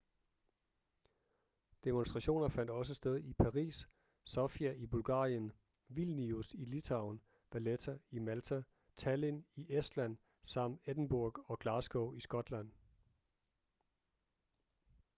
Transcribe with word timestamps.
demonstrationer 1.83 2.47
fandt 2.47 2.69
også 2.71 2.93
sted 2.93 3.17
i 3.23 3.33
paris 3.33 3.87
sofia 4.25 4.71
i 4.71 4.85
bulgarien 4.85 5.51
vilnius 5.87 6.53
i 6.53 6.65
litauen 6.65 7.21
valetta 7.53 7.95
i 8.09 8.19
malta 8.29 8.61
tallinn 8.95 9.43
i 9.55 9.67
estland 9.75 10.17
samt 10.43 10.81
edinburgh 10.93 11.51
og 11.51 11.59
glasgow 11.59 12.13
i 12.13 12.19
skotland 12.19 12.71